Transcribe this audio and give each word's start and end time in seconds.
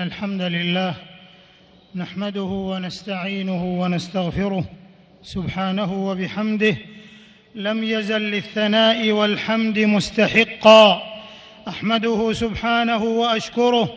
الحمد 0.00 0.42
لله 0.42 0.94
نحمده 1.94 2.42
ونستعينه 2.42 3.64
ونستغفره 3.64 4.64
سبحانه 5.22 5.92
وبحمده. 6.08 6.76
لم 7.54 7.84
يزل 7.84 8.20
للثناء 8.20 9.10
والحمد 9.10 9.78
مستحقا. 9.78 11.02
أحمده 11.68 12.32
سبحانه 12.32 13.04
وأشكره. 13.04 13.88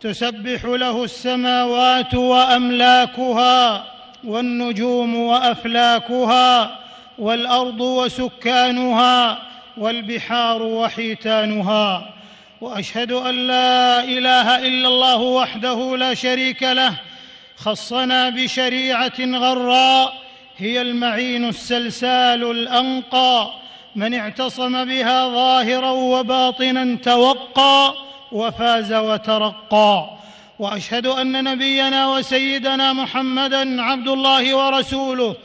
تسبح 0.00 0.64
له 0.64 1.04
السماوات 1.04 2.14
وأملاكها 2.14 3.84
والنجوم 4.24 5.14
وأفلاكها 5.14 6.78
والأرض 7.18 7.80
وسكانها 7.80 9.38
والبحار 9.76 10.62
وحيتانها 10.62 12.17
وأشهد 12.60 13.12
أن 13.12 13.46
لا 13.46 14.04
إله 14.04 14.58
إلا 14.58 14.88
الله 14.88 15.16
وحده 15.16 15.96
لا 15.96 16.14
شريك 16.14 16.62
له 16.62 16.94
خصنا 17.56 18.28
بشريعة 18.28 19.20
غراء 19.20 20.14
هي 20.56 20.80
المعين 20.82 21.48
السلسال 21.48 22.50
الأنقى 22.50 23.50
من 23.96 24.14
اعتصم 24.14 24.84
بها 24.84 25.28
ظاهرا 25.28 25.90
وباطنا 25.90 26.96
توقى 26.96 27.94
وفاز 28.32 28.92
وترقى. 28.92 30.10
وأشهد 30.58 31.06
أن 31.06 31.44
نبينا 31.44 32.08
وسيدنا 32.08 32.92
محمدا 32.92 33.82
عبد 33.82 34.08
الله 34.08 34.54
ورسوله 34.56 35.36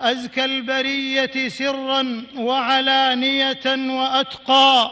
أزكى 0.00 0.44
البرية 0.44 1.48
سرا 1.48 2.24
وعلانية 2.36 3.66
وأتقى. 3.66 4.90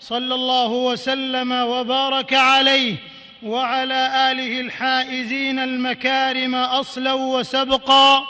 صلى 0.00 0.34
الله 0.34 0.70
وسلم 0.70 1.52
وبارك 1.52 2.34
عليه 2.34 2.96
وعلى 3.42 4.30
آله 4.32 4.60
الحائزين 4.60 5.58
المكارم 5.58 6.54
أصلا 6.54 7.12
وسبقا 7.12 8.26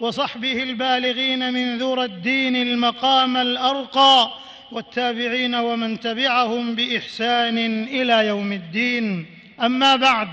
وصحبه 0.00 0.62
البالغين 0.62 1.52
من 1.52 1.78
ذرى 1.78 2.04
الدين 2.04 2.56
المقام 2.56 3.36
الأرقى 3.36 4.30
والتابعين 4.72 5.54
ومن 5.54 6.00
تبعهم 6.00 6.74
بإحسان 6.74 7.58
إلى 7.84 8.26
يوم 8.26 8.52
الدين. 8.52 9.26
أما 9.62 9.96
بعد 9.96 10.28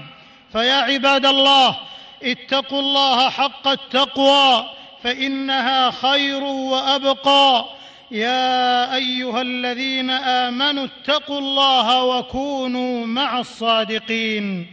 فيا 0.51 0.73
عباد 0.73 1.25
الله 1.25 1.75
اتقوا 2.23 2.79
الله 2.79 3.29
حق 3.29 3.67
التقوى 3.67 4.65
فإنها 5.03 5.91
خير 5.91 6.43
وأبقى. 6.43 7.65
يا 8.15 8.95
أيها 8.95 9.41
الذين 9.41 10.09
آمنوا 10.09 10.85
اتقوا 10.85 11.39
الله 11.39 12.03
وكونوا 12.03 13.05
مع 13.05 13.39
الصادقين. 13.39 14.67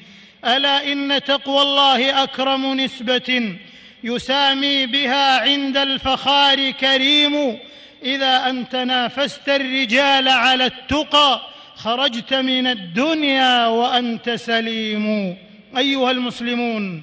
ألا 0.45 0.93
إن 0.93 1.21
تقوى 1.25 1.63
الله 1.63 2.23
أكرم 2.23 2.81
نسبة 2.81 3.59
يسامي 4.05 4.87
بها 4.87 5.41
عند 5.41 5.77
الفخار 5.77 6.71
كريم. 6.71 7.59
إذا 8.03 8.51
أنت 8.51 8.77
نافست 8.77 9.49
الرجال 9.49 10.29
على 10.29 10.67
التقى 10.67 11.41
خرجت 11.77 12.35
من 12.35 12.67
الدنيا 12.67 13.67
وأنت 13.67 14.31
سليم. 14.31 15.37
أيها 15.77 16.11
المسلمون 16.11 17.03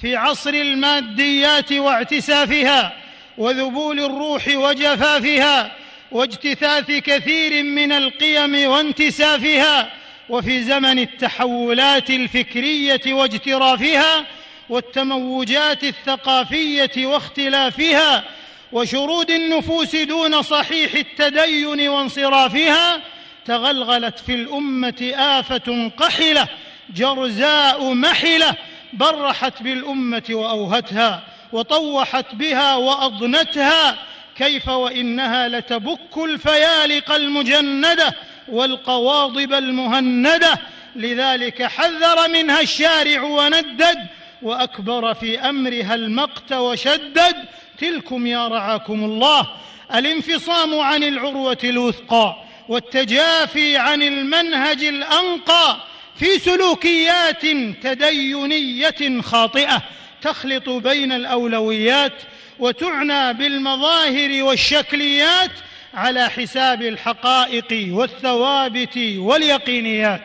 في 0.00 0.16
عصر 0.16 0.50
الماديات 0.50 1.72
واعتسافها 1.72 3.07
وذبول 3.38 4.00
الروح 4.00 4.48
وجفافها 4.48 5.72
واجتثاث 6.12 6.90
كثير 6.90 7.62
من 7.62 7.92
القيم 7.92 8.70
وانتسافها 8.70 9.90
وفي 10.28 10.62
زمن 10.62 10.98
التحولات 10.98 12.10
الفكرية 12.10 13.00
واجترافها 13.06 14.24
والتموجات 14.68 15.84
الثقافية 15.84 17.06
واختلافها 17.06 18.24
وشرود 18.72 19.30
النفوس 19.30 19.96
دون 19.96 20.42
صحيح 20.42 20.94
التدين 20.94 21.88
وانصرافها 21.88 23.00
تغلغلت 23.44 24.18
في 24.18 24.34
الأمة 24.34 25.12
آفة 25.14 25.90
قحلة 25.96 26.48
جرزاء 26.94 27.92
محلة 27.94 28.54
برحت 28.92 29.62
بالأمة 29.62 30.22
وأوهتها. 30.30 31.22
وطوحت 31.52 32.34
بها 32.34 32.74
وأضنتها 32.74 33.98
كيف 34.36 34.68
وإنها 34.68 35.48
لتبك 35.48 36.16
الفيالق 36.16 37.12
المجندة 37.12 38.14
والقواضب 38.48 39.52
المهندة. 39.52 40.58
لذلك 40.96 41.62
حذر 41.62 42.28
منها 42.28 42.60
الشارع 42.60 43.22
وندد 43.22 43.98
وأكبر 44.42 45.14
في 45.14 45.40
أمرها 45.40 45.94
المقت 45.94 46.52
وشدد. 46.52 47.36
تلكم 47.78 48.26
يا 48.26 48.48
رعاكم 48.48 49.04
الله. 49.04 49.46
الانفصام 49.94 50.80
عن 50.80 51.02
العروة 51.02 51.58
الوثقى 51.64 52.36
والتجافي 52.68 53.76
عن 53.76 54.02
المنهج 54.02 54.84
الأنقى 54.84 55.76
في 56.16 56.38
سلوكيات 56.38 57.42
تدينية 57.82 59.20
خاطئة. 59.22 59.82
تخلط 60.22 60.68
بين 60.68 61.12
الأولويات 61.12 62.12
وتعنى 62.58 63.32
بالمظاهر 63.32 64.42
والشكليات 64.42 65.50
على 65.94 66.30
حساب 66.30 66.82
الحقائق 66.82 67.88
والثوابت 67.90 68.98
واليقينيات. 69.16 70.22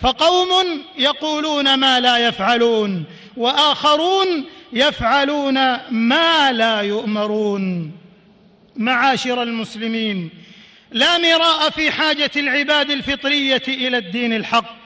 فقوم 0.00 0.82
يقولون 0.98 1.74
ما 1.74 2.00
لا 2.00 2.16
يفعلون 2.28 3.04
وآخرون 3.36 4.44
يفعلون 4.72 5.54
ما 5.90 6.52
لا 6.52 6.80
يؤمرون. 6.80 7.92
معاشر 8.76 9.42
المسلمين 9.42 10.30
لا 10.90 11.18
مراء 11.18 11.70
في 11.70 11.90
حاجة 11.90 12.30
العباد 12.36 12.90
الفطرية 12.90 13.62
إلى 13.68 13.98
الدين 13.98 14.32
الحق 14.32 14.76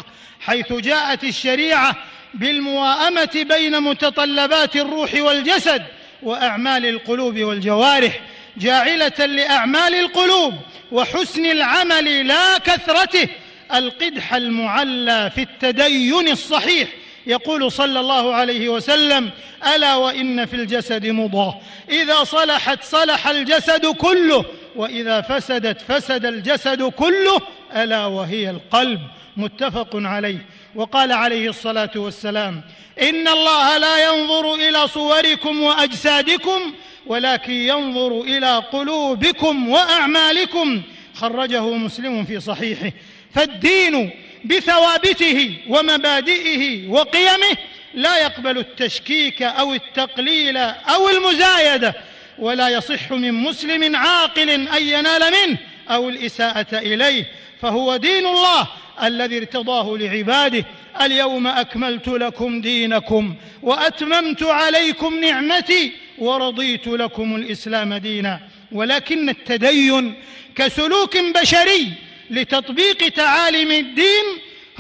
حيث 0.41 0.73
جاءت 0.73 1.25
الشريعة 1.25 1.97
بالمواءمة 2.35 3.47
بين 3.49 3.81
متطلبات 3.81 4.77
الروح 4.77 5.15
والجسد 5.15 5.83
وأعمال 6.23 6.87
القلوب 6.87 7.39
والجوارح 7.39 8.21
جاعلة 8.57 9.27
لأعمال 9.27 9.95
القلوب 9.95 10.55
وحسن 10.93 11.45
العمل 11.45 12.27
لا 12.27 12.59
كثرته 12.59 13.29
القدح 13.75 14.35
المعلى 14.35 15.31
في 15.35 15.43
التدين 15.43 16.29
الصحيح. 16.29 16.89
يقول 17.27 17.73
صلى 17.73 18.01
الله 18.01 18.35
عليه 18.35 18.69
وسلم 18.69 19.31
ألا 19.75 19.97
وإن 19.97 20.47
في 20.47 20.57
الجسد 20.57 21.07
مضغه 21.07 21.61
إذا 21.91 22.25
صلحت 22.25 22.85
صلح 22.85 23.29
الجسد 23.29 23.87
كله 23.87 24.45
وإذا 24.77 25.21
فسدت 25.21 25.81
فسد 25.81 26.27
الجسد 26.27 26.83
كله 26.83 27.41
ألا 27.77 28.07
وهي 28.07 28.51
القلب. 28.51 29.01
متفق 29.37 29.89
عليه. 29.95 30.47
وقال 30.75 31.13
عليه 31.13 31.49
الصلاة 31.49 31.91
والسلام 31.97 32.63
إن 33.03 33.29
الله 33.29 33.79
لا 33.79 34.05
ينظر 34.05 34.55
إلى 34.55 34.89
صوركم 34.89 35.63
وأجسادكم 35.63 36.75
ولكن 37.07 37.53
ينظر 37.53 38.21
إلى 38.21 38.57
قلوبكم 38.73 39.69
وأعمالكم. 39.69 40.83
خرجه 41.15 41.71
مسلم 41.71 42.25
في 42.25 42.41
صحيحه. 42.41 42.93
فالدين 43.35 44.11
بثوابته 44.45 45.55
ومبادئه 45.69 46.89
وقيمه 46.89 47.57
لا 47.95 48.17
يقبل 48.17 48.59
التشكيك 48.59 49.43
أو 49.43 49.75
التقليل 49.75 50.57
أو 50.57 51.09
المزايدة 51.09 51.95
ولا 52.39 52.69
يصح 52.69 53.11
من 53.11 53.35
مسلم 53.35 53.97
عاقل 53.97 54.51
أن 54.51 54.83
ينال 54.83 55.33
منه 55.33 55.59
أو 55.91 56.09
الإساءة 56.09 56.67
إليه. 56.73 57.25
فهو 57.63 57.97
دين 57.97 58.27
الله 58.27 58.69
الذي 59.07 59.39
ارتضاه 59.39 59.97
لعباده 59.97 60.65
اليوم 61.03 61.47
أكملت 61.47 62.09
لكم 62.09 62.61
دينكم 62.61 63.35
وأتممت 63.63 64.43
عليكم 64.43 65.21
نعمتي 65.21 65.93
ورضيت 66.19 66.87
لكم 66.87 67.37
الإسلام 67.37 67.95
دينا. 67.95 68.41
ولكن 68.73 69.29
التدين 69.29 70.15
كسلوك 70.57 71.17
بشري 71.17 71.93
لتطبيق 72.31 73.09
تعاليم 73.09 73.73
الدين 73.73 74.25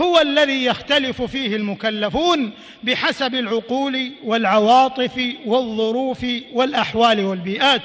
هو 0.00 0.20
الذي 0.20 0.64
يختلف 0.64 1.22
فيه 1.22 1.56
المكلفون 1.56 2.52
بحسب 2.82 3.34
العقول 3.34 4.12
والعواطف 4.24 5.34
والظروف 5.46 6.26
والأحوال 6.52 7.24
والبيئات. 7.24 7.82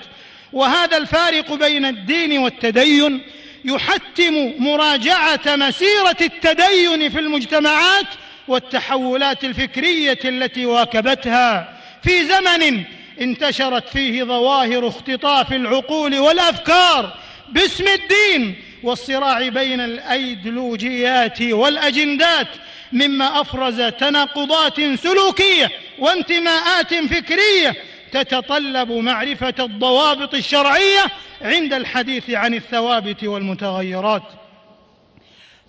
وهذا 0.54 0.98
الفارق 0.98 1.54
بين 1.54 1.86
الدين 1.86 2.38
والتدين 2.38 3.22
يحتم 3.66 4.54
مراجعة 4.60 5.42
مسيرة 5.48 6.18
التدين 6.22 7.10
في 7.10 7.20
المجتمعات 7.20 8.06
والتحولات 8.48 9.44
الفكرية 9.44 10.20
التي 10.26 10.66
واكبتها. 10.66 11.78
في 12.04 12.26
زمن 12.26 12.84
انتشرت 13.22 13.90
فيه 13.90 14.24
ظواهر 14.24 14.88
اختطاف 14.88 15.54
العقول 15.54 16.20
والأفكار 16.20 17.16
باسم 17.50 17.86
الدين 17.88 18.56
والصراع 18.84 19.48
بين 19.48 19.82
الأيديولوجيات 19.82 21.42
والأجندات 21.42 22.48
مما 22.92 23.42
أفرز 23.42 23.82
تناقضات 23.82 24.82
سلوكية 24.96 25.72
وانتماءات 26.00 26.94
فكرية 26.94 27.76
تتطلب 28.14 28.92
معرفة 28.92 29.54
الضوابط 29.60 30.34
الشرعية 30.34 31.06
عند 31.42 31.74
الحديث 31.74 32.30
عن 32.30 32.54
الثوابت 32.54 33.24
والمتغيرات. 33.24 34.24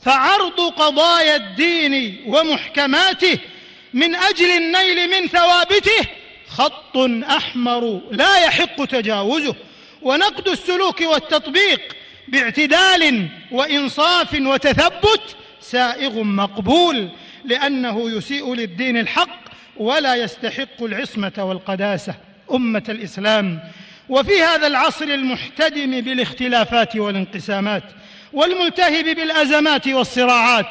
فعرض 0.00 0.60
قضايا 0.60 1.36
الدين 1.36 2.24
ومحكماته 2.26 3.38
من 3.94 4.14
أجل 4.14 4.50
النيل 4.50 5.10
من 5.10 5.28
ثوابته 5.28 6.08
خط 6.48 6.96
أحمر 7.36 8.00
لا 8.10 8.38
يحق 8.38 8.84
تجاوزه. 8.84 9.54
ونقد 10.02 10.48
السلوك 10.48 11.00
والتطبيق 11.00 11.96
باعتدال 12.28 13.28
وإنصاف 13.50 14.34
وتثبت 14.40 15.36
سائغ 15.60 16.22
مقبول 16.22 17.08
لأنه 17.44 18.10
يسيء 18.10 18.54
للدين 18.54 18.96
الحق 18.96 19.44
ولا 19.76 20.14
يستحق 20.14 20.82
العصمة 20.82 21.32
والقداسة. 21.38 22.14
أمة 22.52 22.84
الإسلام 22.88 23.60
وفي 24.08 24.42
هذا 24.42 24.66
العصر 24.66 25.04
المحتدم 25.04 26.00
بالاختلافات 26.00 26.96
والانقسامات 26.96 27.82
والملتهب 28.32 29.04
بالأزمات 29.04 29.88
والصراعات 29.88 30.66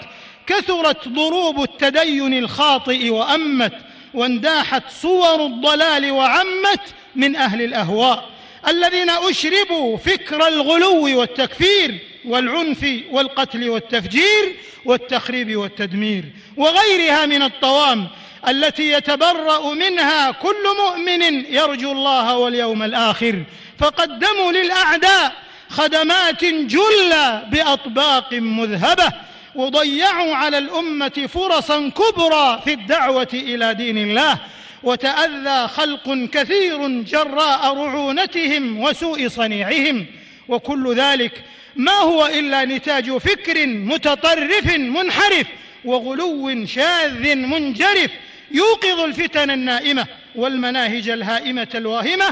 كثرت 0.48 1.08
ضروب 1.08 1.64
التدين 1.64 2.34
الخاطئ 2.34 3.10
وأمت 3.10 3.74
وانداحت 4.14 4.84
صور 4.90 5.46
الضلال 5.46 6.12
وعمت 6.12 6.82
من 7.16 7.36
أهل 7.36 7.62
الأهواء 7.62 8.30
الذين 8.68 9.10
أشربوا 9.10 9.98
فكر 9.98 10.48
الغلو 10.48 11.20
والتكفير 11.20 12.00
والعنف 12.26 12.86
والقتل 13.12 13.70
والتفجير 13.70 14.56
والتخريب 14.86 15.56
والتدمير 15.56 16.24
وغيرها 16.58 17.26
من 17.26 17.42
الطوام 17.42 18.08
التي 18.48 18.92
يتبرأ 18.92 19.74
منها 19.74 20.32
كل 20.32 20.64
مؤمن 20.84 21.22
يرجو 21.54 21.92
الله 21.92 22.38
واليوم 22.38 22.84
الآخر. 22.84 23.44
فقدموا 23.80 24.52
للأعداء 24.52 25.34
خدمات 25.70 26.46
جلة 26.46 27.44
بأطباق 27.52 28.34
مذهبة 28.34 29.12
وضيعوا 29.56 30.36
على 30.36 30.58
الأمة 30.58 31.30
فرصا 31.34 31.90
كبرى 31.90 32.62
في 32.66 32.74
الدعوة 32.74 33.28
إلى 33.34 33.74
دين 33.74 33.98
الله. 33.98 34.38
وتأذى 34.84 35.68
خلق 35.68 36.30
كثير 36.34 36.88
جراء 37.02 37.78
رعونتهم 37.78 38.84
وسوء 38.84 39.28
صنيعهم. 39.28 40.06
وكل 40.48 40.96
ذلك 40.96 41.44
ما 41.76 41.98
هو 41.98 42.26
إلا 42.26 42.66
نتاج 42.66 43.18
فكر 43.18 43.68
متطرف 43.68 44.78
منحرف 44.78 45.48
وغلو 45.86 46.66
شاذ 46.66 47.36
منجرف. 47.36 48.12
يوقظ 48.52 49.00
الفتن 49.00 49.52
النائمة 49.52 50.06
والمناهج 50.36 51.10
الهائمة 51.10 51.68
الواهمة 51.76 52.26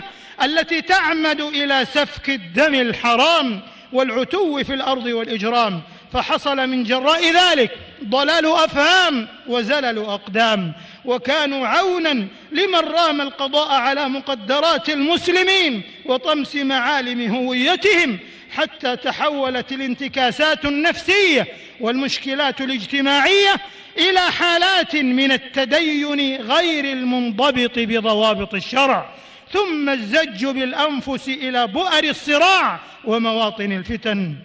التي 0.43 0.81
تعمد 0.81 1.41
إلى 1.41 1.85
سفك 1.93 2.29
الدم 2.29 2.75
الحرام 2.75 3.61
والعتو 3.93 4.63
في 4.63 4.73
الأرض 4.73 5.05
والإجرام 5.05 5.81
فحصل 6.13 6.67
من 6.67 6.83
جراء 6.83 7.33
ذلك 7.33 7.71
ضلال 8.03 8.45
أفهام 8.45 9.27
وزلل 9.47 9.97
أقدام 9.97 10.73
وكانوا 11.05 11.67
عونا 11.67 12.27
لمن 12.51 12.75
رام 12.79 13.21
القضاء 13.21 13.71
على 13.71 14.09
مقدرات 14.09 14.89
المسلمين 14.89 15.81
وطمس 16.05 16.55
معالم 16.55 17.35
هويتهم 17.35 18.19
حتى 18.51 18.95
تحولت 18.95 19.71
الانتكاسات 19.71 20.65
النفسية 20.65 21.47
والمشكلات 21.79 22.61
الاجتماعية 22.61 23.55
إلى 23.97 24.19
حالات 24.19 24.95
من 24.95 25.31
التدين 25.31 26.41
غير 26.41 26.85
المنضبط 26.85 27.71
بضوابط 27.79 28.53
الشرع 28.53 29.09
ثم 29.53 29.89
الزج 29.89 30.45
بالأنفس 30.45 31.27
إلى 31.27 31.67
بؤر 31.67 32.03
الصراع 32.03 32.79
ومواطن 33.05 33.71
الفتن. 33.71 34.35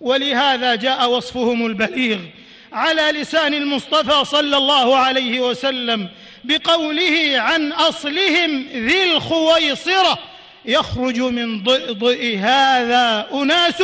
ولهذا 0.00 0.74
جاء 0.74 1.10
وصفهم 1.10 1.66
البليغ 1.66 2.18
على 2.72 3.20
لسان 3.20 3.54
المصطفى 3.54 4.24
صلى 4.24 4.56
الله 4.56 4.96
عليه 4.96 5.40
وسلم 5.40 6.08
بقوله 6.44 7.32
عن 7.36 7.72
أصلهم 7.72 8.66
ذي 8.72 9.04
الخويصرة 9.04 10.18
يخرج 10.64 11.20
من 11.20 11.62
ضئضئ 11.62 12.36
هذا 12.36 13.28
أناس 13.34 13.82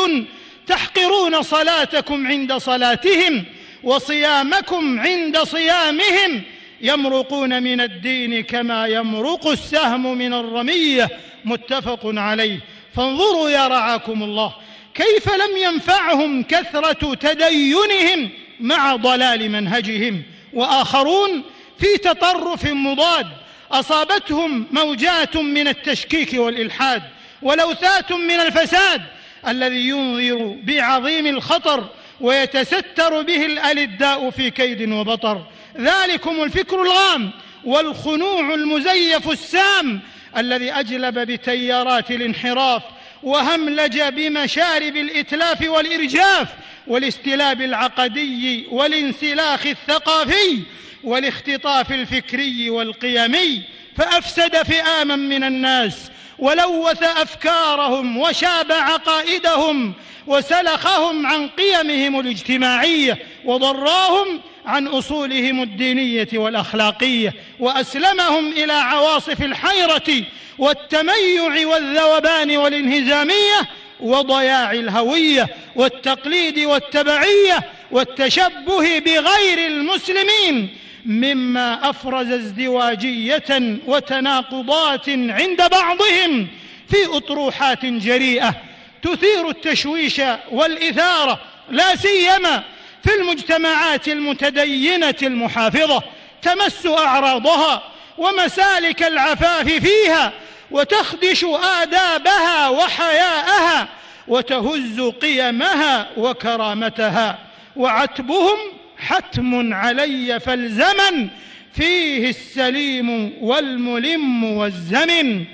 تحقرون 0.66 1.42
صلاتكم 1.42 2.26
عند 2.26 2.56
صلاتهم 2.56 3.44
وصيامكم 3.82 5.00
عند 5.00 5.38
صيامهم 5.38 6.42
يمرقون 6.80 7.62
من 7.62 7.80
الدين 7.80 8.42
كما 8.42 8.86
يمرق 8.86 9.46
السهم 9.46 10.18
من 10.18 10.32
الرمية. 10.32 11.08
متفق 11.44 12.00
عليه. 12.04 12.60
فانظروا 12.96 13.50
يا 13.50 13.68
رعاكم 13.68 14.22
الله 14.22 14.54
كيف 14.94 15.28
لم 15.34 15.56
ينفعهم 15.56 16.42
كثرة 16.42 17.14
تدينهم 17.14 18.30
مع 18.60 18.96
ضلال 18.96 19.50
منهجهم. 19.50 20.22
وآخرون 20.52 21.42
في 21.78 21.98
تطرف 21.98 22.64
مضاد 22.64 23.26
أصابتهم 23.72 24.66
موجات 24.72 25.36
من 25.36 25.68
التشكيك 25.68 26.34
والإلحاد 26.34 27.02
ولوثات 27.42 28.12
من 28.12 28.40
الفساد 28.40 29.02
الذي 29.48 29.88
ينذر 29.88 30.56
بعظيم 30.62 31.26
الخطر 31.26 31.88
ويتستر 32.20 33.22
به 33.22 33.46
الألداء 33.46 34.30
في 34.30 34.50
كيد 34.50 34.92
وبطر. 34.92 35.46
ذلكم 35.78 36.42
الفكر 36.42 36.82
الغام 36.82 37.30
والخنوع 37.64 38.54
المزيف 38.54 39.30
السام 39.30 40.00
الذي 40.36 40.72
أجلب 40.72 41.18
بتيارات 41.18 42.10
الانحراف 42.10 42.82
وهملج 43.22 44.02
بمشارب 44.02 44.96
الإتلاف 44.96 45.68
والإرجاف 45.68 46.48
والاستلاب 46.86 47.62
العقدي 47.62 48.66
والانسلاخ 48.70 49.66
الثقافي 49.66 50.62
والاختطاف 51.04 51.92
الفكري 51.92 52.70
والقيمي. 52.70 53.62
فأفسد 53.96 54.62
فئاما 54.62 55.16
من 55.16 55.44
الناس 55.44 56.10
ولوث 56.38 57.02
أفكارهم 57.02 58.16
وشاب 58.16 58.72
عقائدهم 58.72 59.92
وسلخهم 60.26 61.26
عن 61.26 61.48
قيمهم 61.48 62.20
الاجتماعية 62.20 63.18
وضراهم 63.44 64.40
عن 64.66 64.86
أصولهم 64.86 65.62
الدينية 65.62 66.28
والأخلاقية 66.34 67.34
وأسلمهم 67.60 68.52
إلى 68.52 68.72
عواصف 68.72 69.42
الحيرة 69.42 70.24
والتميع 70.58 71.66
والذوبان 71.66 72.56
والانهزامية 72.56 73.60
وضياع 74.00 74.72
الهوية 74.72 75.48
والتقليد 75.76 76.58
والتبعية 76.58 77.64
والتشبه 77.90 78.98
بغير 78.98 79.66
المسلمين 79.66 80.76
مما 81.08 81.90
أفرز 81.90 82.32
ازدواجية 82.32 83.78
وتناقضات 83.86 85.08
عند 85.08 85.70
بعضهم 85.70 86.46
في 86.88 87.16
أطروحات 87.16 87.84
جريئة 87.84 88.54
تثير 89.02 89.48
التشويش 89.48 90.20
والإثارة 90.50 91.40
لا 91.70 91.96
سيما 91.96 92.62
في 93.04 93.14
المجتمعات 93.20 94.08
المتدينة 94.08 95.14
المحافظة 95.22 96.02
تمس 96.42 96.86
أعراضها 96.86 97.82
ومسالك 98.18 99.02
العفاف 99.02 99.66
فيها 99.66 100.32
وتخدش 100.70 101.44
آدابها 101.82 102.68
وحياءها 102.68 103.88
وتهز 104.28 105.00
قيمها 105.00 106.08
وكرامتها 106.16 107.38
وعتبهم 107.76 108.58
حتم 108.98 109.74
علي 109.74 110.40
فالزمن 110.40 111.28
فيه 111.72 112.28
السليم 112.28 113.32
والملم 113.40 114.44
والزمن. 114.44 115.44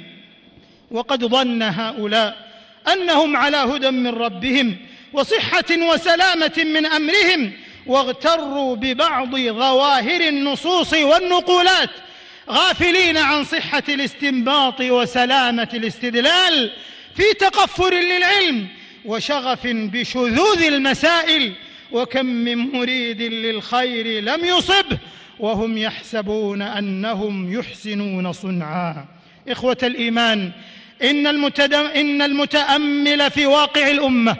وقد 0.90 1.24
ظن 1.24 1.62
هؤلاء 1.62 2.48
أنهم 2.92 3.36
على 3.36 3.56
هدى 3.56 3.90
من 3.90 4.06
ربهم 4.06 4.76
وصحة 5.12 5.64
وسلامة 5.70 6.52
من 6.64 6.86
أمرهم 6.86 7.52
واغتروا 7.86 8.76
ببعض 8.76 9.36
ظواهر 9.36 10.20
النصوص 10.20 10.92
والنقولات 10.94 11.90
غافلين 12.50 13.16
عن 13.16 13.44
صحة 13.44 13.82
الاستنباط 13.88 14.80
وسلامة 14.80 15.68
الاستدلال 15.74 16.72
في 17.16 17.22
تقفر 17.40 17.94
للعلم 17.94 18.68
وشغف 19.04 19.60
بشذوذ 19.66 20.62
المسائل 20.62 21.52
وكم 21.94 22.26
من 22.26 22.58
مريد 22.58 23.22
للخير 23.22 24.22
لم 24.22 24.44
يصبه 24.44 24.98
وهم 25.38 25.78
يحسبون 25.78 26.62
أنهم 26.62 27.58
يحسنون 27.58 28.32
صنعا. 28.32 29.06
إخوة 29.48 29.76
الإيمان 29.82 30.50
إن, 31.02 31.26
إن 31.96 32.22
المتأمل 32.22 33.30
في 33.30 33.46
واقع 33.46 33.90
الأمة 33.90 34.36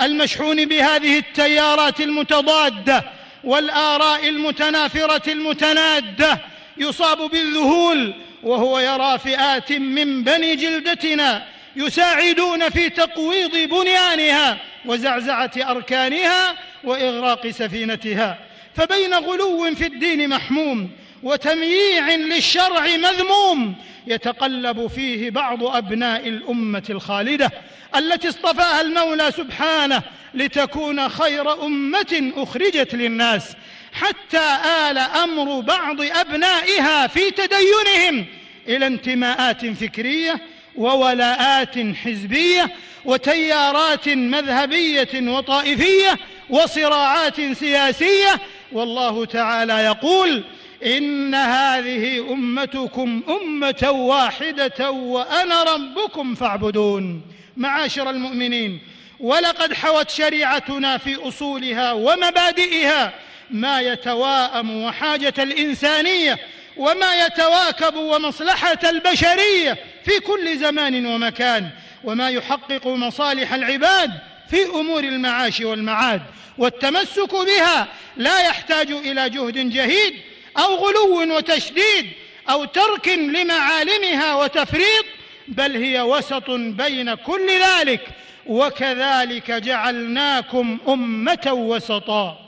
المشحون 0.00 0.64
بهذه 0.64 1.18
التيارات 1.18 2.00
المتضادة 2.00 3.04
والآراء 3.44 4.28
المتنافرة 4.28 5.32
المتنادة 5.32 6.40
يصاب 6.78 7.30
بالذهول 7.30 8.14
وهو 8.42 8.78
يرى 8.78 9.18
فئات 9.18 9.72
من 9.72 10.24
بني 10.24 10.56
جلدتنا 10.56 11.46
يساعدون 11.76 12.68
في 12.68 12.90
تقويض 12.90 13.56
بنيانها. 13.56 14.58
وزعزعة 14.86 15.50
أركانها 15.56 16.54
وإغراق 16.84 17.48
سفينتها. 17.48 18.38
فبين 18.74 19.14
غلو 19.14 19.74
في 19.74 19.86
الدين 19.86 20.28
محموم 20.28 20.90
وتمييع 21.22 22.14
للشرع 22.14 22.86
مذموم 22.96 23.74
يتقلب 24.06 24.86
فيه 24.86 25.30
بعض 25.30 25.64
أبناء 25.64 26.28
الأمة 26.28 26.82
الخالدة 26.90 27.50
التي 27.96 28.28
اصطفاها 28.28 28.80
المولى 28.80 29.32
سبحانه 29.32 30.02
لتكون 30.34 31.08
خير 31.08 31.64
أمة 31.64 32.32
أخرجت 32.36 32.94
للناس 32.94 33.56
حتى 33.92 34.58
آل 34.90 34.98
أمر 34.98 35.60
بعض 35.60 36.00
أبنائها 36.00 37.06
في 37.06 37.30
تدينهم 37.30 38.26
إلى 38.68 38.86
انتماءات 38.86 39.66
فكرية 39.66 40.40
وولاءات 40.76 41.78
حزبية 42.04 42.70
وتيارات 43.04 44.08
مذهبية 44.08 45.08
وطائفية 45.14 46.18
وصراعات 46.50 47.40
سياسية. 47.40 48.40
والله 48.72 49.24
تعالى 49.24 49.72
يقول 49.72 50.44
إن 50.86 51.34
هذه 51.34 52.32
أمتكم 52.32 53.22
أمة 53.28 53.90
واحدة 53.90 54.90
وأنا 54.90 55.62
ربكم 55.62 56.34
فاعبدون. 56.34 57.22
معاشر 57.56 58.10
المؤمنين 58.10 58.80
ولقد 59.20 59.72
حوت 59.72 60.10
شريعتنا 60.10 60.98
في 60.98 61.28
أصولها 61.28 61.92
ومبادئها 61.92 63.12
ما 63.50 63.80
يتواءم 63.80 64.82
وحاجة 64.82 65.34
الإنسانية 65.38 66.38
وما 66.76 67.26
يتواكب 67.26 67.96
ومصلحة 67.96 68.78
البشرية 68.84 69.78
في 70.04 70.20
كل 70.20 70.58
زمان 70.58 71.06
ومكان 71.06 71.70
وما 72.04 72.30
يحقق 72.30 72.86
مصالح 72.86 73.52
العباد 73.52 74.10
في 74.50 74.64
أمور 74.66 75.04
المعاش 75.04 75.60
والمعاد. 75.60 76.22
والتمسك 76.58 77.34
بها 77.34 77.88
لا 78.16 78.40
يحتاج 78.40 78.90
إلى 78.90 79.30
جهد 79.30 79.70
جهيد 79.70 80.14
أو 80.58 80.74
غلو 80.74 81.36
وتشديد 81.36 82.06
أو 82.50 82.64
ترك 82.64 83.08
لمعالمها 83.08 84.34
وتفريط 84.34 85.04
بل 85.48 85.76
هي 85.76 86.00
وسط 86.00 86.50
بين 86.50 87.14
كل 87.14 87.48
ذلك. 87.50 88.00
وكذلك 88.46 89.50
جعلناكم 89.50 90.78
أمة 90.88 91.48
وسطا. 91.52 92.38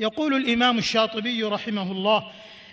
يقول 0.00 0.34
الإمام 0.34 0.78
الشاطبي 0.78 1.42
رحمه 1.42 1.92
الله 1.92 2.30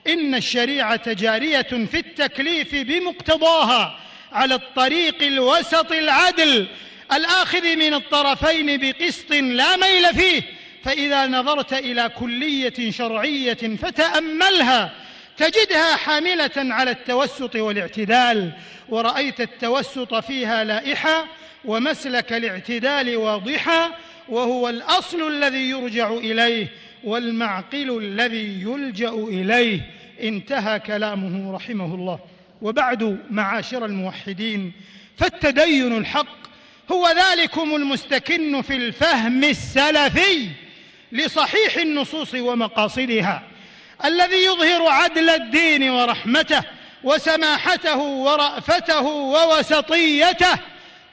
إن 0.07 0.35
الشريعة 0.35 1.13
جارية 1.13 1.61
في 1.61 1.97
التكليف 1.97 2.75
بمقتضاها 2.75 3.99
على 4.31 4.55
الطريق 4.55 5.23
الوسط 5.23 5.91
العدل 5.91 6.67
الآخذ 7.13 7.75
من 7.75 7.93
الطرفين 7.93 8.77
بقسط 8.77 9.31
لا 9.31 9.77
ميل 9.77 10.13
فيه 10.15 10.41
فإذا 10.83 11.27
نظرت 11.27 11.73
إلى 11.73 12.09
كلية 12.09 12.91
شرعية 12.91 13.77
فتأملها 13.81 14.93
تجدها 15.37 15.95
حاملة 15.95 16.51
على 16.57 16.91
التوسط 16.91 17.55
والاعتدال 17.55 18.51
ورأيت 18.89 19.41
التوسط 19.41 20.15
فيها 20.15 20.63
لائحة 20.63 21.25
ومسلك 21.65 22.33
الاعتدال 22.33 23.17
واضحا 23.17 23.91
وهو 24.29 24.69
الأصل 24.69 25.27
الذي 25.27 25.69
يرجع 25.69 26.11
إليه 26.11 26.67
والمعقل 27.03 27.97
الذي 27.97 28.61
يلجأ 28.61 29.09
إليه. 29.09 29.96
انتهى 30.21 30.79
كلامه 30.79 31.55
رحمه 31.55 31.95
الله. 31.95 32.19
وبعد 32.61 33.19
معاشر 33.29 33.85
الموحدين 33.85 34.71
فالتدين 35.17 35.97
الحق 35.97 36.37
هو 36.91 37.07
ذلكم 37.07 37.75
المستكن 37.75 38.61
في 38.61 38.75
الفهم 38.75 39.43
السلفي 39.43 40.49
لصحيح 41.11 41.77
النصوص 41.77 42.33
ومقاصدها 42.33 43.43
الذي 44.05 44.35
يظهر 44.45 44.87
عدل 44.87 45.29
الدين 45.29 45.89
ورحمته 45.89 46.63
وسماحته 47.03 47.97
ورأفته 47.97 49.01
ووسطيته 49.05 50.59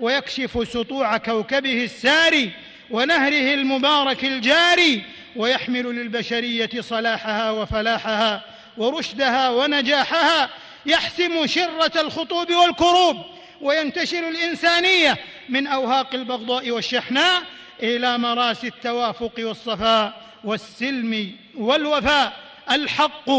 ويكشف 0.00 0.68
سطوع 0.72 1.16
كوكبه 1.16 1.84
الساري 1.84 2.50
ونهره 2.90 3.54
المبارك 3.54 4.24
الجاري 4.24 5.02
ويحمل 5.36 5.84
للبشرية 5.84 6.70
صلاحها 6.80 7.50
وفلاحها 7.50 8.53
ورشدها 8.76 9.50
ونجاحها 9.50 10.50
يحسم 10.86 11.46
شرة 11.46 12.00
الخطوب 12.00 12.52
والكروب 12.52 13.16
وينتشل 13.60 14.24
الإنسانية 14.24 15.18
من 15.48 15.66
أوهاق 15.66 16.14
البغضاء 16.14 16.70
والشحناء 16.70 17.42
إلى 17.82 18.18
مراسي 18.18 18.66
التوافق 18.66 19.32
والصفاء 19.38 20.22
والسلم 20.44 21.32
والوفاء. 21.56 22.32
الحق 22.70 23.30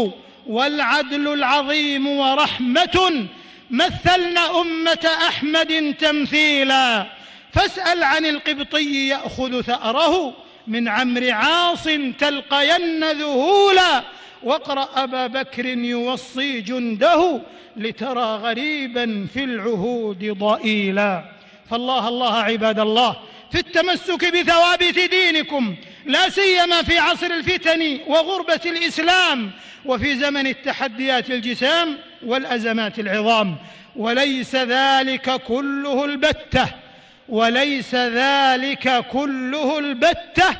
والعدل 0.46 1.32
العظيم 1.32 2.06
ورحمة. 2.06 3.28
مثلنا 3.70 4.60
أمة 4.60 5.08
أحمد 5.28 5.94
تمثيلا. 6.00 7.06
فاسأل 7.52 8.02
عن 8.02 8.26
القبطي 8.26 9.08
يأخذ 9.08 9.60
ثأره 9.60 10.34
من 10.66 10.88
عمرو 10.88 11.32
عاص 11.32 11.84
تلقين 12.18 13.10
ذهولا. 13.10 14.02
واقرا 14.42 14.88
أبا 14.96 15.26
بكر 15.26 15.66
يوصي 15.66 16.60
جنده 16.60 17.40
لترى 17.76 18.36
غريبا 18.36 19.26
في 19.34 19.44
العهود 19.44 20.38
ضئيلا. 20.38 21.24
فالله 21.70 22.08
الله 22.08 22.34
عباد 22.34 22.78
الله 22.78 23.16
في 23.52 23.58
التمسك 23.58 24.24
بثوابت 24.24 24.98
دينكم 24.98 25.76
لا 26.06 26.28
سيما 26.28 26.82
في 26.82 26.98
عصر 26.98 27.26
الفتن 27.26 27.98
وغربة 28.06 28.60
الإسلام 28.66 29.50
وفي 29.84 30.16
زمن 30.16 30.46
التحديات 30.46 31.30
الجسام 31.30 31.98
والأزمات 32.24 32.98
العظام. 32.98 33.56
وليس 33.96 34.54
ذلك 34.56 35.42
كله 35.42 36.04
البتة 36.04 36.66
وليس 37.28 37.94
ذلك 37.94 39.04
كله 39.12 39.78
البتة 39.78 40.56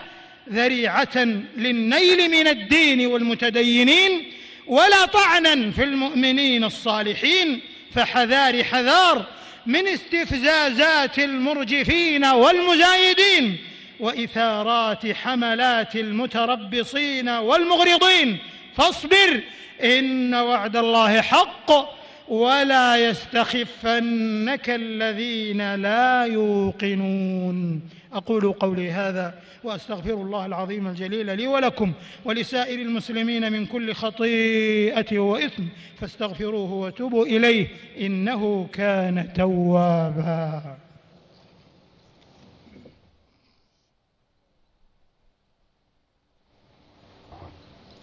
ذريعة 0.52 1.24
للنيل 1.56 2.30
من 2.30 2.46
الدين 2.48 3.06
والمتدينين 3.06 4.32
ولا 4.66 5.04
طعنا 5.06 5.70
في 5.70 5.84
المؤمنين 5.84 6.64
الصالحين 6.64 7.60
فحذار 7.94 8.64
حذار 8.64 9.26
من 9.66 9.88
استفزازات 9.88 11.18
المرجفين 11.18 12.24
والمزايدين 12.24 13.56
وإثارات 14.00 15.12
حملات 15.12 15.96
المتربصين 15.96 17.28
والمغرضين 17.28 18.38
فاصبر 18.76 19.40
إن 19.84 20.34
وعد 20.34 20.76
الله 20.76 21.20
حق 21.20 21.96
ولا 22.28 22.96
يستخفنك 22.96 24.70
الذين 24.70 25.74
لا 25.74 26.24
يوقنون 26.24 27.82
أقول 28.12 28.52
قولي 28.52 28.90
هذا 28.90 29.34
وأستغفر 29.66 30.14
الله 30.14 30.46
العظيم 30.46 30.86
الجليل 30.86 31.36
لي 31.36 31.46
ولكم 31.46 31.92
ولسائر 32.24 32.78
المسلمين 32.80 33.52
من 33.52 33.66
كل 33.66 33.94
خطيئة 33.94 35.18
وإثم 35.18 35.62
فاستغفروه 36.00 36.72
وتوبوا 36.72 37.26
إليه 37.26 37.68
إنه 38.00 38.68
كان 38.72 39.32
توابا. 39.32 40.76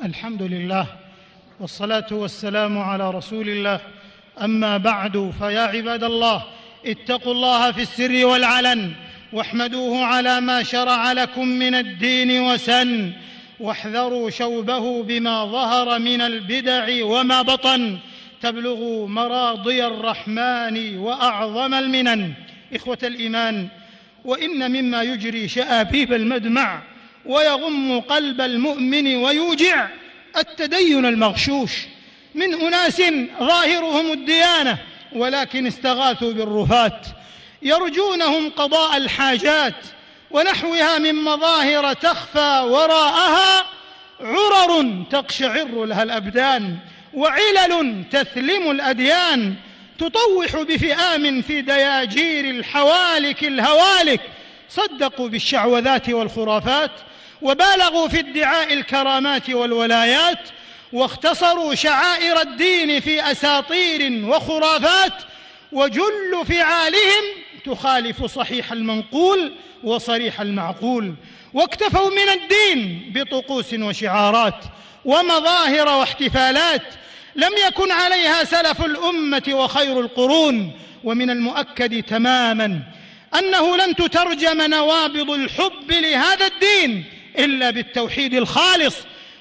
الحمد 0.04 0.42
لله 0.42 0.88
والصلاة 1.60 2.08
والسلام 2.12 2.78
على 2.78 3.12
رسول 3.12 3.50
الله. 3.50 3.80
أما 4.42 4.78
بعد 4.78 5.34
فيا 5.40 5.62
عباد 5.62 6.04
الله 6.04 6.44
اتقوا 6.86 7.34
الله 7.34 7.72
في 7.72 7.82
السر 7.82 8.26
والعلن. 8.26 8.94
واحمدوه 9.34 10.06
على 10.06 10.42
ما 10.42 10.64
شرع 10.64 11.12
لكم 11.12 11.48
من 11.48 11.76
الدين 11.76 12.42
وسن 12.42 13.12
واحذروا 13.60 14.30
شوبه 14.30 15.04
بما 15.04 15.46
ظهر 15.46 16.00
من 16.00 16.22
البدع 16.22 17.06
وما 17.06 17.42
بطن 17.42 17.98
تبلغوا 18.42 19.08
مراضي 19.08 19.86
الرحمن 19.86 20.98
وأعظم 20.98 21.74
المنن. 21.74 22.34
إخوة 22.76 22.98
الإيمان 23.04 23.68
وإن 24.26 24.72
مما 24.72 25.02
يجري 25.02 25.48
شآبيب 25.48 26.14
المدمع 26.14 26.82
ويغم 27.26 28.00
قلب 28.00 28.42
المؤمن 28.42 29.16
ويوجع 29.16 29.88
التدين 30.38 31.06
المغشوش. 31.06 31.72
من 32.36 32.54
أناس 32.54 33.02
ظاهرهم 33.40 34.12
الديانة 34.12 34.78
ولكن 35.16 35.68
استغاثوا 35.68 36.34
بالرفات. 36.34 37.08
يرجونهم 37.64 38.50
قضاء 38.50 38.98
الحاجات 38.98 39.76
ونحوها 40.32 40.98
من 41.00 41.16
مظاهر 41.16 41.94
تخفى 41.94 42.60
وراءها 42.70 43.66
عرر 44.22 45.04
تقشعر 45.12 45.86
لها 45.86 46.04
الأبدان 46.04 46.78
وعلل 47.14 48.04
تثلم 48.12 48.72
الأديان 48.72 49.56
تطوح 50.00 50.56
بفئام 50.56 51.42
في 51.42 51.62
دياجير 51.62 52.46
الحوالك 52.46 53.44
الهوالك 53.44 54.22
صدقوا 54.70 55.30
بالشعوذات 55.30 56.10
والخرافات 56.10 56.92
وبالغوا 57.42 58.08
في 58.08 58.20
ادعاء 58.20 58.74
الكرامات 58.74 59.50
والولايات 59.50 60.40
واختصروا 60.94 61.76
شعائر 61.76 62.42
الدين 62.42 63.00
في 63.00 63.32
أساطير 63.32 64.26
وخرافات 64.26 65.14
وجل 65.72 66.46
فعالهم 66.50 67.24
تخالف 67.66 68.26
صحيح 68.26 68.72
المنقول 68.72 69.54
وصريح 69.84 70.42
المعقول 70.42 71.14
واكتفوا 71.54 72.10
من 72.10 72.42
الدين 72.42 73.12
بطقوس 73.16 73.74
وشعارات 73.74 74.64
ومظاهر 75.06 75.88
واحتفالات 75.88 76.82
لم 77.36 77.52
يكن 77.68 77.92
عليها 77.92 78.44
سلف 78.44 78.86
الأمة 78.86 79.44
وخير 79.50 80.00
القرون 80.00 80.72
ومن 81.04 81.30
المؤكد 81.30 82.04
تماما 82.04 82.82
أنه 83.40 83.78
لن 83.78 83.96
تترجم 83.96 84.62
نوابض 84.62 85.30
الحب 85.32 85.92
لهذا 85.92 86.46
الدين 86.48 87.04
إلا 87.40 87.70
بالتوحيد 87.70 88.34
الخالص 88.34 88.96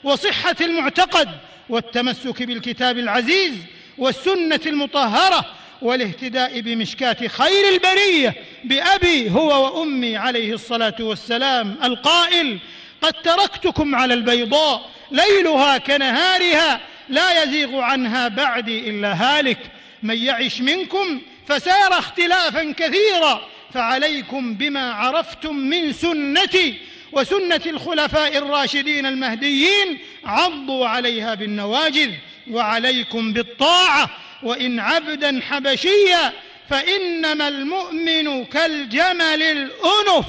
وصحة 0.05 0.57
المعتقد 0.61 1.29
والتمسك 1.69 2.43
بالكتاب 2.43 2.99
العزيز 2.99 3.53
والسنة 3.99 4.61
المطهرة 4.67 5.45
والاهتداء 5.83 6.61
بمشكاه 6.61 7.29
خير 7.29 7.69
البرية 7.73 8.35
بأبي 8.65 9.31
هو 9.31 9.65
وأمي 9.65 10.17
عليه 10.17 10.53
الصلاة 10.53 10.95
والسلام. 11.01 11.77
القائل 11.85 12.59
قد 13.03 13.13
تركتكم 13.13 13.95
على 13.95 14.15
البيضاء 14.15 14.91
ليلها 15.11 15.79
كنهارها 15.79 16.81
لا 17.09 17.43
يزيغ 17.43 17.77
عنها 17.81 18.29
بعدي 18.29 18.91
إلا 18.91 19.13
هالك. 19.13 19.59
من 20.03 20.19
يعش 20.19 20.61
منكم 20.61 21.21
فسار 21.47 21.99
اختلافا 21.99 22.73
كثيرا 22.73 23.49
فعليكم 23.75 24.55
بما 24.55 24.93
عرفتم 24.93 25.57
من 25.57 25.93
سنتي 25.93 26.79
وسنة 27.13 27.61
الخلفاء 27.67 28.39
الراشدين 28.39 29.07
المهديين. 29.07 29.99
عضوا 30.25 30.89
عليها 30.89 31.35
بالنواجذ 31.35 32.11
وعليكم 32.51 33.33
بالطاعة 33.33 34.11
وإن 34.43 34.81
عبدا 34.81 35.41
حبشيا 35.41 36.33
فإنما 36.69 37.49
المؤمن 37.49 38.45
كالجمل 38.45 39.43
الأنف 39.43 40.27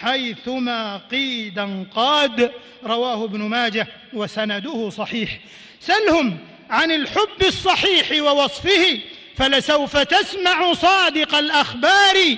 حيثما 0.00 0.96
قيدا 0.96 1.86
قاد 1.94 2.52
رواه 2.84 3.24
ابن 3.24 3.40
ماجه 3.40 3.86
وسنده 4.12 4.90
صحيح. 4.90 5.40
سلهم 5.80 6.38
عن 6.70 6.90
الحب 6.90 7.42
الصحيح 7.42 8.22
ووصفه 8.22 8.98
فلسوف 9.36 9.96
تسمع 9.96 10.72
صادق 10.72 11.34
الأخبار. 11.34 12.36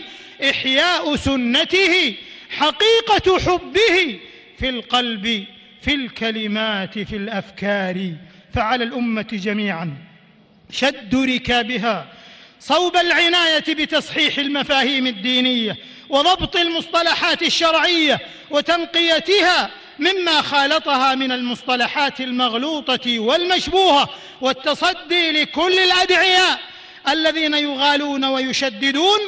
إحياء 0.51 1.17
سنته 1.17 2.15
حقيقة 2.51 3.39
حبه 3.39 4.21
في 4.59 4.69
القلب 4.69 5.45
في 5.83 5.95
الكلمات 5.95 6.99
في 6.99 7.17
الأفكار. 7.17 8.13
فعلى 8.55 8.85
الأمة 8.85 9.29
جميعا. 9.33 10.08
شد 10.71 11.15
ركابها 11.15 12.07
صوب 12.61 12.97
العناية 12.97 13.65
بتصحيح 13.75 14.39
المفاهيم 14.39 15.07
الدينية 15.07 15.77
وضبط 16.09 16.57
المصطلحات 16.57 17.43
الشرعية 17.43 18.21
وتنقيتها 18.51 19.71
مما 19.99 20.43
خالطها 20.43 21.15
من 21.15 21.33
المصطلحات 21.33 22.21
المغلوطة 22.21 23.19
والمشبوهة 23.19 24.09
والتصدي 24.41 25.31
لكل 25.31 25.79
الأدعياء 25.79 26.61
الذين 27.09 27.55
يغالون 27.55 28.25
ويشددون 28.25 29.21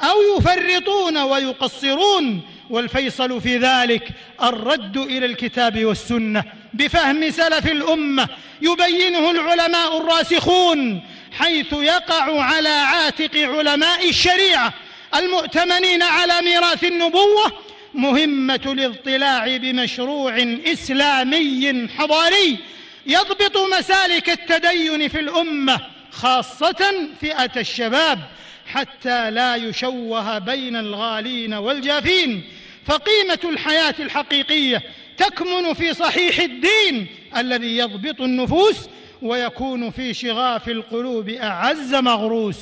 أو 0.00 0.38
يفرطون 0.38 1.18
ويقصرون 1.18 2.42
والفيصل 2.70 3.40
في 3.40 3.56
ذلك 3.56 4.08
الرد 4.42 4.96
إلى 4.96 5.26
الكتاب 5.26 5.84
والسنة 5.84 6.44
بفهم 6.74 7.30
سلف 7.30 7.66
الأمة 7.66 8.28
يبينه 8.62 9.30
العلماء 9.30 9.96
الراسخون 9.98 11.02
حيث 11.32 11.72
يقع 11.72 12.42
على 12.42 12.68
عاتق 12.68 13.36
علماء 13.36 14.08
الشريعة 14.08 14.74
المؤتمنين 15.14 16.02
على 16.02 16.42
ميراث 16.42 16.84
النبوة 16.84 17.52
مهمة 17.94 18.60
الاضطلاع 18.66 19.56
بمشروع 19.56 20.36
إسلامي 20.66 21.88
حضاري 21.98 22.58
يضبط 23.06 23.56
مسالك 23.78 24.30
التدين 24.30 25.08
في 25.08 25.20
الأمة 25.20 25.80
خاصة 26.10 27.08
فئة 27.20 27.60
الشباب 27.60 28.18
حتى 28.66 29.30
لا 29.30 29.56
يشوه 29.56 30.38
بين 30.38 30.76
الغالين 30.76 31.54
والجافين. 31.54 32.44
فقيمة 32.84 33.38
الحياة 33.44 33.94
الحقيقية 33.98 34.82
تكمن 35.16 35.74
في 35.74 35.94
صحيح 35.94 36.40
الدين 36.40 37.06
الذي 37.36 37.76
يضبط 37.76 38.20
النفوس 38.20 38.88
ويكون 39.22 39.90
في 39.90 40.14
شغاف 40.14 40.68
القلوب 40.68 41.28
أعز 41.28 41.94
مغروس. 41.94 42.56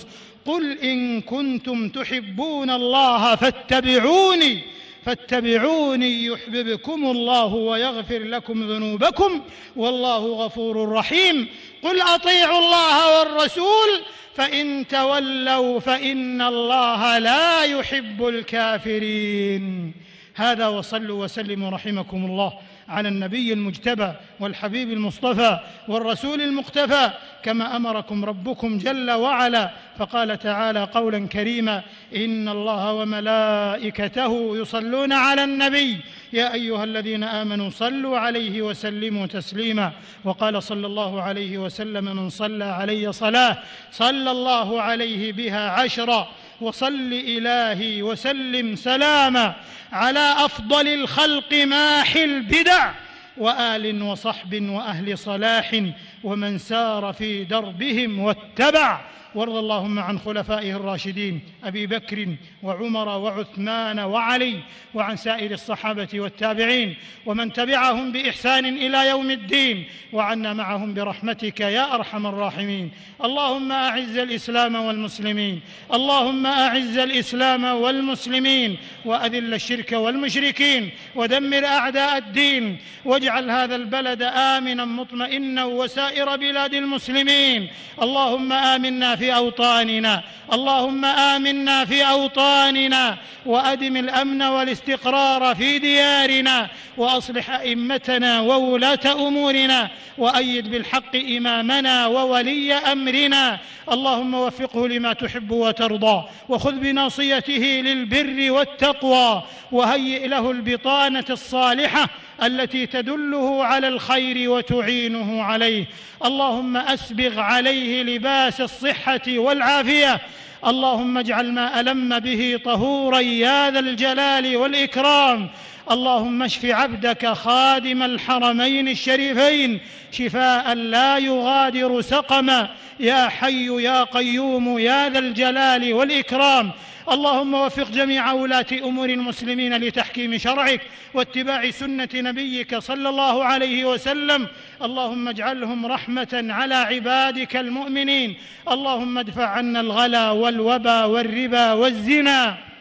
قل 0.47 0.79
إن 0.79 1.21
كنتم 1.21 1.89
تحبون 1.89 2.71
الله 2.71 3.35
فاتبعوني 3.35 4.63
فاتبعوني 5.07 6.25
يحببكم 6.25 7.11
الله 7.11 7.55
ويغفر 7.55 8.19
لكم 8.19 8.73
ذنوبكم 8.73 9.43
والله 9.77 10.19
غفور 10.19 10.93
رحيم. 10.93 11.49
قل 11.83 12.01
أطيعوا 12.01 12.59
الله 12.59 13.19
والرسول 13.19 14.03
فإن 14.35 14.89
تولوا 14.89 15.81
فإن 15.81 16.43
الله 16.43 17.19
لا 17.19 17.63
يحب 17.63 18.29
الكافرين. 18.29 19.95
هذا 20.35 20.67
وصلوا 20.69 21.25
وسلموا 21.25 21.71
رحمكم 21.71 22.25
الله 22.25 22.53
على 22.89 23.09
النبي 23.09 23.53
المجتبى 23.53 24.13
والحبيب 24.41 24.91
المصطفى 24.93 25.59
والرسول 25.89 26.43
المقتفى 26.43 27.11
كما 27.43 27.77
أمركم 27.77 28.25
ربكم 28.25 28.79
جل 28.79 29.11
وعلا. 29.11 29.71
فقال 29.99 30.39
تعالى 30.39 30.85
قولا 30.85 31.27
كريما 31.27 31.83
إن 32.17 32.49
الله 32.49 32.93
وملائكته 32.93 34.57
يصلون 34.57 35.13
على 35.13 35.45
النبي. 35.45 36.01
يا 36.33 36.55
أيها 36.55 36.85
الذين 36.85 37.25
آمنوا 37.25 37.71
صلوا 37.71 38.19
عليه 38.19 38.63
وسلموا 38.63 39.27
تسليما. 39.27 39.93
وقال 40.25 40.63
صلى 40.63 40.87
الله 40.87 41.23
عليه 41.23 41.59
وسلم 41.59 42.05
من 42.05 42.29
صلى 42.29 42.65
علي 42.65 43.13
صلاة 43.13 43.59
صلى 43.91 44.31
الله 44.31 44.83
عليه 44.83 45.33
بها 45.33 45.71
عشرا. 45.71 46.29
وصل 46.63 47.13
إلهي 47.13 48.03
وسلم 48.03 48.77
سلاما 48.77 49.55
على 49.93 50.35
أفضل 50.39 50.89
الخلق 50.89 51.53
ماحي 51.55 52.25
البدع 52.25 52.93
وآل 53.37 54.03
وصحب 54.03 54.63
وأهل 54.63 55.19
صلاح 55.19 55.83
ومن 56.25 56.59
سار 56.59 57.13
في 57.13 57.45
دربهم 57.45 58.19
واتبع. 58.19 59.01
وارض 59.35 59.57
اللهم 59.57 59.99
عن 59.99 60.19
خلفائه 60.19 60.77
الراشدين 60.77 61.41
أبي 61.65 61.87
بكر 61.87 62.29
وعمر 62.63 63.09
وعثمان 63.09 63.99
وعلي 63.99 64.59
وعن 64.95 65.17
سائر 65.17 65.51
الصحابة 65.51 66.09
والتابعين. 66.15 66.95
ومن 67.27 67.53
تبعهم 67.53 68.13
بإحسان 68.13 68.65
إلى 68.65 69.09
يوم 69.09 69.31
الدين. 69.31 69.85
وعنا 70.13 70.53
معهم 70.53 70.95
برحمتك 70.95 71.61
يا 71.61 71.95
أرحم 71.95 72.27
الراحمين. 72.27 72.91
اللهم 73.25 73.73
أعز 73.73 74.17
الإسلام 74.17 74.75
والمسلمين. 74.75 75.61
اللهم 75.95 76.47
أعز 76.47 76.99
الإسلام 76.99 77.65
والمسلمين. 77.65 78.77
وأذل 79.05 79.55
الشرك 79.55 79.93
والمشركين. 79.93 80.91
ودمر 81.15 81.67
أعداء 81.67 82.19
الدين. 82.19 82.77
واجعل 83.05 83.51
هذا 83.51 83.77
البلد 83.77 84.23
آمنا 84.23 84.85
مطمئنا 84.85 85.65
وسائر 86.13 86.37
بلاد 86.37 86.75
المسلمين. 86.75 87.69
اللهم 88.03 88.53
آمنا 88.53 89.17
في 89.17 89.35
أوطاننا. 89.35 90.23
اللهم 90.53 91.05
آمنا 91.05 91.85
في 91.85 92.03
أوطاننا. 92.03 93.17
وأدم 93.47 93.97
الأمن 93.97 94.43
والاستقرار 94.43 95.55
في 95.55 95.79
ديارنا. 95.79 96.69
وأصلح 96.97 97.51
أئمتنا 97.51 98.41
وولاة 98.41 99.13
أمورنا. 99.13 99.91
وأيد 100.19 100.71
بالحق 100.71 101.17
إمامنا 101.17 102.07
وولي 102.07 102.75
أمرنا. 102.75 103.59
اللهم 103.93 104.35
وفقه 104.35 104.89
لما 104.89 105.13
تحب 105.13 105.51
وترضى. 105.51 106.25
وخذ 106.49 106.73
بناصيته 106.73 107.83
للبر 107.85 108.53
والتقوى. 108.53 109.43
وهيئ 109.73 110.29
له 110.29 110.51
البطانة 110.51 111.25
الصالحة. 111.31 112.09
التي 112.43 112.87
تدله 112.87 113.65
على 113.65 113.89
الخير 113.89 114.51
وتعينه 114.51 115.43
عليه. 115.43 115.87
اللهم 116.25 116.77
أسبغ 116.77 117.41
عليه 117.41 118.03
لباس 118.03 118.61
الصحة 118.61 119.23
والعافية. 119.29 120.21
اللهم 120.67 121.19
اجعل 121.19 121.53
ما 121.53 121.81
ألم 121.81 122.19
به 122.19 122.61
طهورا 122.65 123.19
يا 123.19 123.71
ذا 123.71 123.79
الجلال 123.79 124.57
والإكرام. 124.57 125.49
اللهم 125.91 126.43
اشف 126.43 126.65
عبدك 126.65 127.27
خادم 127.27 128.03
الحرمين 128.03 128.89
الشريفين. 128.89 129.81
شفاء 130.13 130.75
لا 130.75 131.19
يغادر 131.19 132.01
سقما. 132.01 132.69
يا 133.01 133.29
حي 133.29 133.83
يا 133.83 134.05
قيوم 134.05 134.79
يا 134.79 135.09
ذا 135.09 135.19
الجلال 135.19 135.93
والإكرام. 135.93 136.71
اللهم 137.11 137.55
وفق 137.55 137.91
جميع 137.91 138.33
ولاة 138.33 138.67
أمور 138.73 139.09
المسلمين 139.11 139.77
لتحكيم 139.77 140.39
شرعك 140.39 140.81
واتباع 141.15 141.71
سنة 141.71 142.09
نبيك 142.15 142.79
صلى 142.79 143.09
الله 143.09 143.45
عليه 143.45 143.85
وسلم. 143.85 144.49
اللهم 144.83 145.29
اجعلهم 145.29 145.87
رحمة 145.87 146.47
على 146.49 146.75
عبادك 146.75 147.57
المؤمنين. 147.57 148.37
اللهم 148.71 149.19
ادفع 149.19 149.47
عنا 149.47 149.81
الغلا 149.81 150.31
والوبا 150.31 151.05
والربا 151.05 151.73
والزنا. 151.73 152.72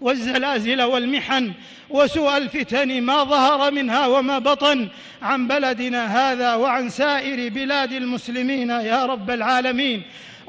والزلازل 0.00 0.82
والمحن 0.82 1.52
وسوء 1.90 2.36
الفتن 2.36 3.02
ما 3.02 3.24
ظهر 3.24 3.70
منها 3.70 4.06
وما 4.06 4.38
بطن 4.38 4.88
عن 5.22 5.48
بلدنا 5.48 6.32
هذا 6.32 6.54
وعن 6.54 6.88
سائر 6.88 7.52
بلاد 7.52 7.92
المسلمين 7.92 8.70
يا 8.70 9.06
رب 9.06 9.30
العالمين. 9.30 10.02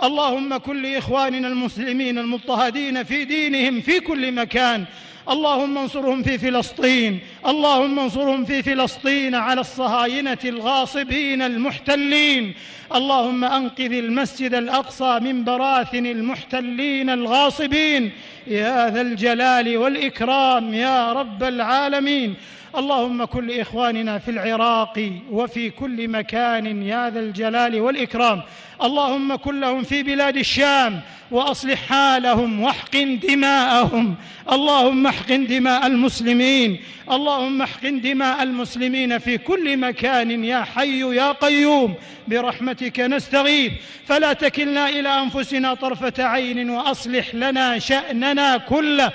اللهم 0.03 0.57
كن 0.57 0.81
لاخواننا 0.81 1.47
المسلمين 1.47 2.17
المضطهدين 2.17 3.03
في 3.03 3.25
دينهم 3.25 3.81
في 3.81 3.99
كل 3.99 4.31
مكان. 4.31 4.85
اللهم 5.29 5.77
انصرهم 5.77 6.23
في 6.23 6.37
فلسطين. 6.37 7.19
اللهم 7.47 7.99
انصرهم 7.99 8.45
في 8.45 8.63
فلسطين 8.63 9.35
على 9.35 9.61
الصهاينة 9.61 10.37
الغاصبين 10.45 11.41
المحتلين. 11.41 12.53
اللهم 12.95 13.43
أنقذ 13.43 13.93
المسجد 13.93 14.53
الأقصى 14.53 15.19
من 15.19 15.43
براثن 15.43 16.05
المحتلين 16.05 17.09
الغاصبين. 17.09 18.11
يا 18.49 18.89
ذا 18.89 19.01
الجلال 19.01 19.77
والإكرام 19.77 20.73
يا 20.73 21.13
رب 21.13 21.43
العالمين. 21.43 22.35
اللهم 22.77 23.25
كن 23.25 23.47
لإخواننا 23.47 24.19
في 24.19 24.31
العراق 24.31 25.11
وفي 25.31 25.69
كل 25.69 26.07
مكان 26.07 26.83
يا 26.83 27.09
ذا 27.09 27.19
الجلال 27.19 27.81
والإكرام. 27.81 28.41
اللهم 28.83 29.35
كن 29.35 29.59
لهم 29.59 29.83
في 29.83 30.03
بلاد 30.03 30.37
الشام 30.37 31.01
وأصلح 31.31 31.79
حالهم 31.89 32.61
واحقن 32.61 33.19
دماءهم. 33.19 34.15
اللهم 34.51 35.07
احقن 35.07 35.47
دماء 35.47 35.87
المسلمين. 35.87 36.79
اللهم 37.11 37.61
احقن 37.61 38.01
دماء 38.01 38.43
المسلمين 38.43 39.17
في 39.17 39.37
كل 39.37 39.77
مكان 39.77 40.43
يا 40.43 40.61
حي 40.61 41.15
يا 41.15 41.31
قيوم. 41.31 41.93
برحمتك 42.27 42.99
نستغيث. 42.99 43.71
فلا 44.05 44.33
تكلنا 44.33 44.89
إلى 44.89 45.09
أنفسنا 45.09 45.73
طرفة 45.73 46.23
عين 46.23 46.69
وأصلح 46.69 47.35
لنا 47.35 47.79
شأننا. 47.79 48.38
كله 48.57 49.11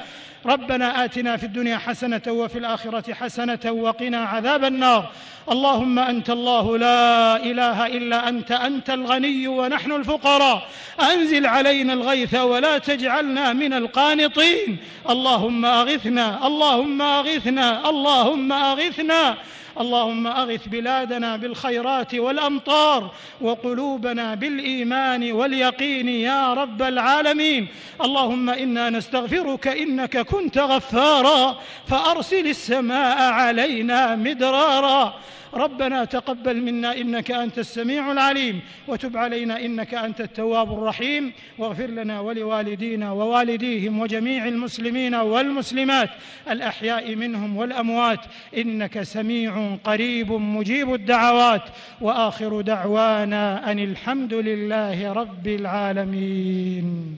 ربنا 0.46 1.04
آتنا 1.04 1.36
في 1.36 1.46
الدنيا 1.46 1.78
حسنة 1.78 2.22
وفي 2.28 2.58
الآخرة 2.58 3.14
حسنة 3.14 3.60
وقنا 3.66 4.18
عذاب 4.18 4.64
النار. 4.64 5.10
اللهم 5.50 5.98
أنت 5.98 6.30
الله 6.30 6.78
لا 6.78 7.36
إله 7.36 7.86
إلا 7.86 8.28
أنت 8.28 8.52
أنت 8.52 8.90
الغني 8.90 9.48
ونحن 9.48 9.92
الفقراء. 9.92 10.68
أنزل 11.00 11.46
علينا 11.46 11.92
الغيث 11.92 12.34
ولا 12.34 12.78
تجعلنا 12.78 13.52
من 13.52 13.72
القانطين. 13.72 14.76
اللهم 15.10 15.64
أغثنا 15.64 16.46
اللهم 16.46 17.02
أغثنا 17.02 17.90
اللهم 17.90 18.52
أغثنا. 18.52 19.36
اللهم 19.80 20.26
أغث 20.26 20.68
بلادنا 20.68 21.36
بالخيرات 21.36 22.14
والأمطار 22.14 23.10
وقلوبنا 23.40 24.34
بالإيمان 24.34 25.32
واليقين 25.32 26.08
يا 26.08 26.54
رب 26.54 26.82
العالمين. 26.82 27.68
اللهم 28.04 28.50
إنا 28.50 28.90
نستغفرك 28.90 29.68
إنك 29.68 30.22
كنت 30.34 30.58
غفارا 30.58 31.58
فأرسل 31.86 32.46
السماء 32.46 33.32
علينا 33.32 34.16
مدرارا. 34.16 35.14
ربنا 35.54 36.04
تقبل 36.04 36.62
منا 36.62 36.96
إنك 36.96 37.30
أنت 37.30 37.58
السميع 37.58 38.12
العليم 38.12 38.60
وتب 38.88 39.16
علينا 39.16 39.64
إنك 39.64 39.94
أنت 39.94 40.20
التواب 40.20 40.72
الرحيم. 40.72 41.32
واغفر 41.58 41.86
لنا 41.86 42.20
ولوالدينا 42.20 43.12
ووالديهم 43.12 44.00
وجميع 44.00 44.48
المسلمين 44.48 45.14
والمسلمات 45.14 46.10
الأحياء 46.50 47.14
منهم 47.14 47.56
والأموات. 47.56 48.20
إنك 48.56 49.02
سميع 49.02 49.76
قريب 49.84 50.32
مجيب 50.32 50.94
الدعوات. 50.94 51.62
وآخر 52.00 52.60
دعوانا 52.60 53.72
أن 53.72 53.78
الحمد 53.78 54.34
لله 54.34 55.12
رب 55.12 55.48
العالمين. 55.48 57.16